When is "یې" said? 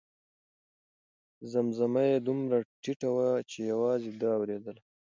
2.09-2.17